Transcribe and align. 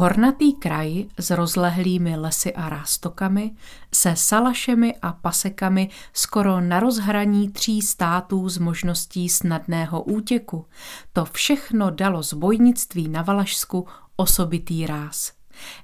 Hornatý 0.00 0.52
kraj 0.52 1.04
s 1.18 1.30
rozlehlými 1.30 2.16
lesy 2.16 2.52
a 2.52 2.68
rástokami, 2.68 3.50
se 3.94 4.16
salašemi 4.16 4.94
a 5.02 5.12
pasekami 5.12 5.90
skoro 6.12 6.60
na 6.60 6.80
rozhraní 6.80 7.50
tří 7.50 7.82
států 7.82 8.48
s 8.48 8.58
možností 8.58 9.28
snadného 9.28 10.02
útěku. 10.02 10.66
To 11.12 11.24
všechno 11.24 11.90
dalo 11.90 12.22
zbojnictví 12.22 13.08
na 13.08 13.22
Valašsku 13.22 13.86
osobitý 14.16 14.86
ráz. 14.86 15.32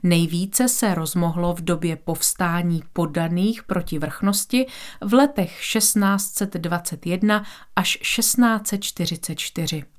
Nejvíce 0.02 0.68
se 0.68 0.94
rozmohlo 0.94 1.54
v 1.54 1.60
době 1.60 1.96
povstání 1.96 2.82
podaných 2.92 3.62
proti 3.62 3.98
vrchnosti 3.98 4.66
v 5.00 5.14
letech 5.14 5.60
1621 5.72 7.44
až 7.76 7.98
1644. 8.16 9.95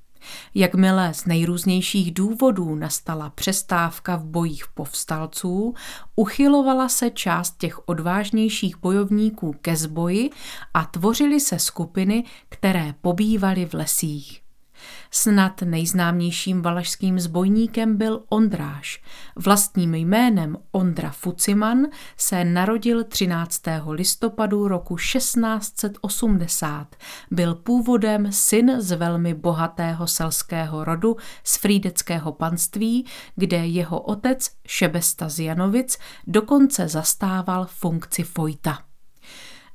Jakmile 0.55 1.13
z 1.13 1.26
nejrůznějších 1.26 2.13
důvodů 2.13 2.76
nastala 2.76 3.30
přestávka 3.30 4.16
v 4.16 4.23
bojích 4.23 4.67
povstalců, 4.67 5.73
uchylovala 6.16 6.90
se 6.90 7.09
část 7.09 7.58
těch 7.58 7.90
odvážnějších 7.90 8.77
bojovníků 8.77 9.55
ke 9.62 9.76
zboji 9.76 10.30
a 10.73 10.86
tvořily 10.86 11.40
se 11.40 11.59
skupiny, 11.59 12.23
které 12.50 12.94
pobývaly 13.02 13.66
v 13.66 13.73
lesích. 13.73 14.46
Snad 15.12 15.62
nejznámějším 15.62 16.62
valašským 16.62 17.20
zbojníkem 17.20 17.98
byl 17.98 18.23
Ondráš. 18.30 19.03
Vlastním 19.36 19.95
jménem 19.95 20.58
Ondra 20.72 21.12
Fuciman 21.12 21.86
se 22.17 22.44
narodil 22.44 23.03
13. 23.03 23.62
listopadu 23.90 24.67
roku 24.67 24.98
1680. 24.98 26.95
Byl 27.31 27.55
původem 27.55 28.31
syn 28.31 28.81
z 28.81 28.91
velmi 28.95 29.34
bohatého 29.34 30.08
selského 30.08 30.84
rodu 30.84 31.16
z 31.44 31.58
Frídeckého 31.58 32.31
panství, 32.31 33.06
kde 33.36 33.58
jeho 33.58 34.02
otec 34.02 34.52
Šebesta 34.67 35.30
z 35.30 35.39
Janovic 35.39 35.97
dokonce 36.28 36.88
zastával 36.88 37.66
funkci 37.66 38.23
Fojta. 38.23 38.86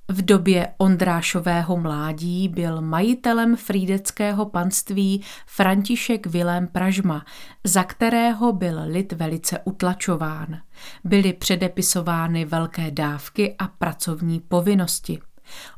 V 0.08 0.22
době 0.22 0.69
Ondrášového 0.78 1.77
mládí 1.77 2.48
byl 2.48 2.81
majitelem 2.81 3.56
frídeckého 3.56 4.47
panství 4.47 5.22
František 5.47 6.27
Vilém 6.27 6.67
Pražma, 6.67 7.25
za 7.64 7.84
kterého 7.84 8.53
byl 8.53 8.81
lid 8.86 9.12
velice 9.12 9.59
utlačován. 9.64 10.59
Byly 11.05 11.33
předepisovány 11.33 12.44
velké 12.44 12.91
dávky 12.91 13.55
a 13.59 13.69
pracovní 13.69 14.41
povinnosti. 14.41 15.19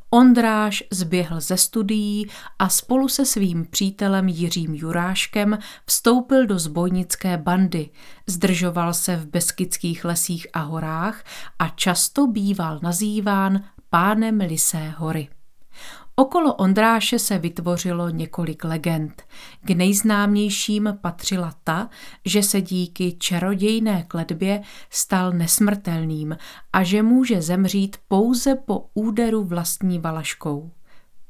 Ondráš 0.09 0.83
zběhl 0.91 1.41
ze 1.41 1.57
studií 1.57 2.29
a 2.59 2.69
spolu 2.69 3.07
se 3.07 3.25
svým 3.25 3.65
přítelem 3.65 4.27
Jiřím 4.27 4.75
Juráškem 4.75 5.57
vstoupil 5.85 6.45
do 6.45 6.59
zbojnické 6.59 7.37
bandy. 7.37 7.89
Zdržoval 8.27 8.93
se 8.93 9.15
v 9.15 9.25
beskidských 9.25 10.05
lesích 10.05 10.47
a 10.53 10.59
horách 10.59 11.23
a 11.59 11.69
často 11.69 12.27
býval 12.27 12.79
nazýván 12.83 13.63
pánem 13.89 14.39
Lisé 14.39 14.93
hory. 14.97 15.27
Okolo 16.17 16.53
Ondráše 16.53 17.19
se 17.19 17.37
vytvořilo 17.37 18.09
několik 18.09 18.63
legend. 18.63 19.23
K 19.65 19.69
nejznámějším 19.69 20.97
patřila 21.01 21.53
ta, 21.63 21.89
že 22.25 22.43
se 22.43 22.61
díky 22.61 23.15
čarodějné 23.19 24.03
kletbě 24.03 24.61
stal 24.89 25.31
nesmrtelným 25.31 26.37
a 26.73 26.83
že 26.83 27.03
může 27.03 27.41
zemřít 27.41 27.97
pouze 28.07 28.55
po 28.55 28.85
úderu 28.93 29.43
vlastní 29.43 29.99
valaškou. 29.99 30.71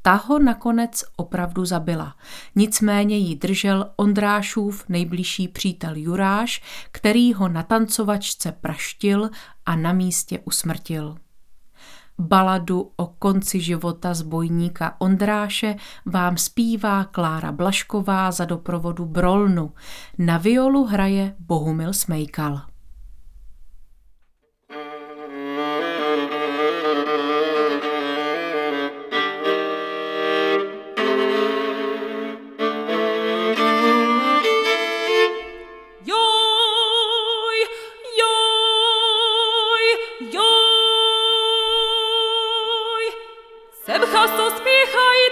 Ta 0.02 0.14
ho 0.14 0.40
nakonec 0.40 1.04
opravdu 1.16 1.66
zabila. 1.66 2.16
Nicméně 2.56 3.18
ji 3.18 3.36
držel 3.36 3.92
Ondrášův 3.96 4.90
nejbližší 4.90 5.48
přítel 5.48 5.96
Juráš, 5.96 6.62
který 6.92 7.34
ho 7.34 7.50
na 7.50 7.64
tancovačce 7.64 8.52
praštil 8.52 9.30
a 9.66 9.76
na 9.76 9.94
místě 9.94 10.40
usmrtil. 10.46 11.16
Baladu 12.20 12.92
o 12.96 13.06
konci 13.08 13.60
života 13.60 14.14
zbojníka 14.14 14.96
Ondráše 15.00 15.76
vám 16.06 16.38
zpívá 16.38 17.04
Klára 17.04 17.52
Blašková 17.52 18.32
za 18.32 18.46
doprovodu 18.46 19.06
Brolnu. 19.06 19.74
Na 20.18 20.38
violu 20.38 20.86
hraje 20.86 21.36
Bohumil 21.40 21.94
Smejkal. 21.94 22.75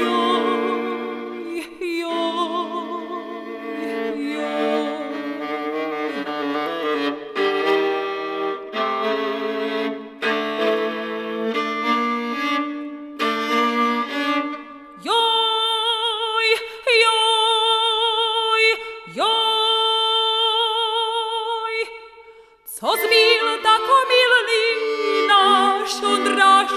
joj. 0.02 0.43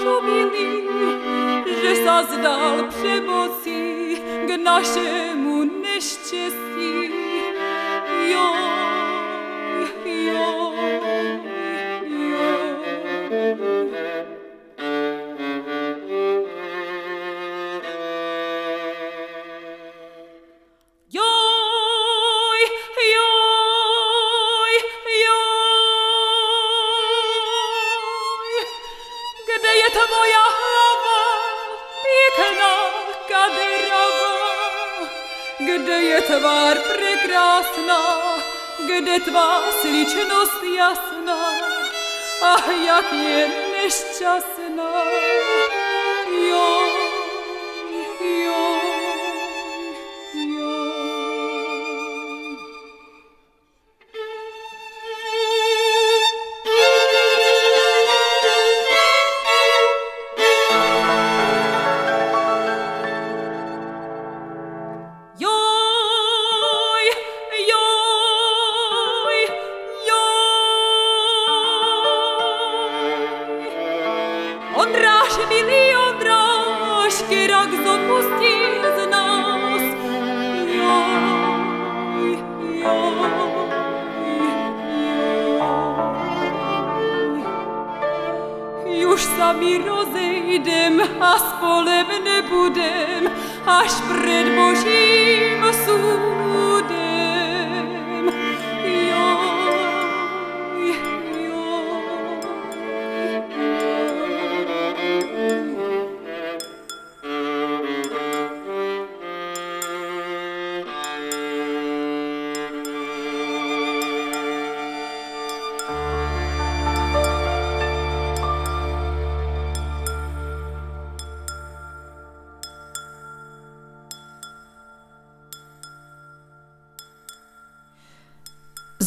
szumili, 0.02 0.88
że 1.82 1.96
создал 2.04 2.88
przemocy 2.88 4.16
k 4.48 4.56
naszemu 4.56 5.64
nieszczęściu. 5.64 6.48
Joj, 8.30 8.58
joj. 10.26 10.67
это 29.88 30.00
моя 30.06 30.44
хава, 30.58 31.20
пикна 32.04 32.74
кадырова, 33.28 35.08
где 35.60 36.10
я 36.10 36.20
твар 36.20 36.76
прекрасна, 36.92 38.00
где 38.80 39.18
тва 39.20 39.62
личность 39.84 40.62
ясна, 40.62 41.38
ах, 42.42 42.66
як 42.84 43.06
я 43.12 43.48
нещасна. 43.72 45.67
Sami 89.48 89.78
rozejdem 89.78 91.00
a 91.20 91.38
spolem 91.38 92.06
nebudem 92.24 93.32
až 93.66 93.92
před 93.92 94.46
božím 94.54 95.64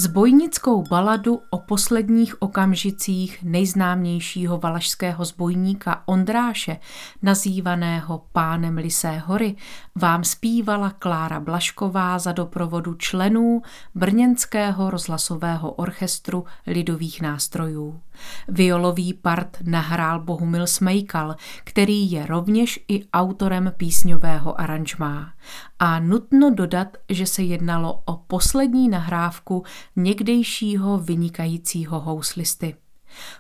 Zbojnickou 0.01 0.83
baladu 0.83 1.41
o 1.49 1.57
posledních 1.57 2.41
okamžicích 2.41 3.43
nejznámějšího 3.43 4.57
valašského 4.57 5.25
zbojníka 5.25 6.03
Ondráše, 6.05 6.77
nazývaného 7.21 8.25
pánem 8.31 8.77
Lisé 8.77 9.17
hory, 9.17 9.55
vám 9.95 10.23
zpívala 10.23 10.89
Klára 10.89 11.39
Blašková 11.39 12.19
za 12.19 12.31
doprovodu 12.31 12.93
členů 12.93 13.61
Brněnského 13.95 14.89
rozhlasového 14.89 15.71
orchestru 15.71 16.45
lidových 16.67 17.21
nástrojů. 17.21 18.01
Violový 18.47 19.13
part 19.13 19.57
nahrál 19.63 20.19
Bohumil 20.19 20.67
Smejkal, 20.67 21.35
který 21.63 22.11
je 22.11 22.25
rovněž 22.25 22.85
i 22.87 23.05
autorem 23.13 23.73
písňového 23.77 24.61
aranžmá. 24.61 25.33
A 25.83 25.99
nutno 25.99 26.49
dodat, 26.49 26.97
že 27.09 27.25
se 27.25 27.43
jednalo 27.43 28.01
o 28.05 28.15
poslední 28.15 28.89
nahrávku 28.89 29.63
někdejšího 29.95 30.97
vynikajícího 30.97 31.99
houslisty. 31.99 32.75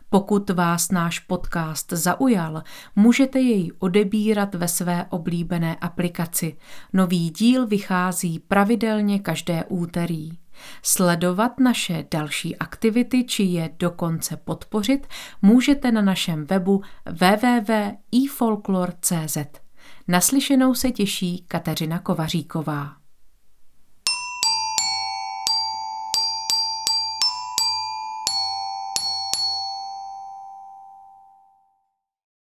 Pokud 0.09 0.49
vás 0.49 0.91
náš 0.91 1.19
podcast 1.19 1.91
zaujal, 1.91 2.63
můžete 2.95 3.39
jej 3.39 3.71
odebírat 3.79 4.55
ve 4.55 4.67
své 4.67 5.05
oblíbené 5.09 5.75
aplikaci. 5.75 6.57
Nový 6.93 7.29
díl 7.29 7.67
vychází 7.67 8.39
pravidelně 8.39 9.19
každé 9.19 9.63
úterý. 9.63 10.29
Sledovat 10.81 11.59
naše 11.59 12.05
další 12.11 12.57
aktivity 12.57 13.23
či 13.23 13.43
je 13.43 13.69
dokonce 13.79 14.37
podpořit 14.37 15.07
můžete 15.41 15.91
na 15.91 16.01
našem 16.01 16.45
webu 16.45 16.81
www.ifolklor.cz. 17.05 19.60
Naslyšenou 20.11 20.73
se 20.73 20.91
těší 20.91 21.45
Kateřina 21.47 21.99
Kovaříková. 21.99 23.00